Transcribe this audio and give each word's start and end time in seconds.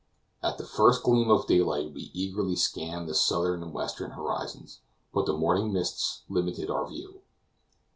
At 0.41 0.57
the 0.57 0.63
first 0.65 1.03
gleam 1.03 1.29
of 1.29 1.45
daylight 1.45 1.93
we 1.93 2.09
eagerly 2.15 2.55
scanned 2.55 3.07
the 3.07 3.13
southern 3.13 3.61
and 3.61 3.71
western 3.71 4.09
horizons, 4.09 4.79
but 5.13 5.27
the 5.27 5.37
morning 5.37 5.71
mists 5.71 6.23
limited 6.27 6.71
our 6.71 6.87
view. 6.87 7.21